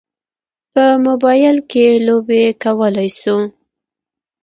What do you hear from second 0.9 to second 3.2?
موبایل کې لوبې کولی